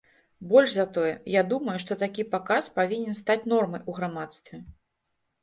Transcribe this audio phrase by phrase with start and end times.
[0.51, 4.55] Больш за тое, я думаю, што такі паказ павінен стаць нормай у грамадстве.